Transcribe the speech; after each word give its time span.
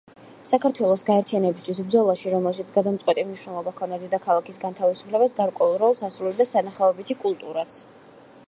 საქართველოს 0.51 1.03
გაერთიანებისათვის 1.09 1.81
ბრძოლაში, 1.89 2.31
რომელშიც 2.35 2.71
გადამწყვეტი 2.77 3.25
მნიშვნელობა 3.27 3.75
ჰქონდა 3.75 4.01
დედაქალაქის 4.05 4.59
განთავისუფლებას, 4.67 5.37
გარკვეულ 5.43 5.81
როლს 5.85 6.05
ასრულებდა 6.09 6.53
სანახაობითი 6.55 7.17
კულტურაც. 7.27 7.79